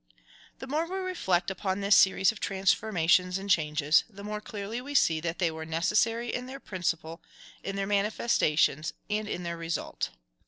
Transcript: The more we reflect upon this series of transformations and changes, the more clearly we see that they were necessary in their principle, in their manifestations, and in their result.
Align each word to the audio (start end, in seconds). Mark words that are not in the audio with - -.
The 0.57 0.65
more 0.65 0.87
we 0.89 0.95
reflect 0.97 1.51
upon 1.51 1.79
this 1.81 1.95
series 1.95 2.31
of 2.31 2.39
transformations 2.39 3.37
and 3.37 3.47
changes, 3.51 4.03
the 4.09 4.23
more 4.23 4.41
clearly 4.41 4.81
we 4.81 4.95
see 4.95 5.19
that 5.19 5.37
they 5.37 5.51
were 5.51 5.63
necessary 5.63 6.33
in 6.33 6.47
their 6.47 6.59
principle, 6.59 7.21
in 7.63 7.75
their 7.75 7.85
manifestations, 7.85 8.93
and 9.11 9.29
in 9.29 9.43
their 9.43 9.57
result. 9.57 10.09